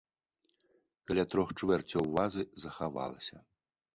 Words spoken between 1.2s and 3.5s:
трох чвэрцяў вазы захавалася.